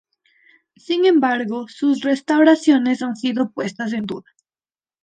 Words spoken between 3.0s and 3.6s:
han sido